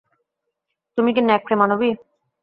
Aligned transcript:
তুমি 0.97 1.09
কি 1.15 1.21
নেকড়েমানবী? 1.21 1.89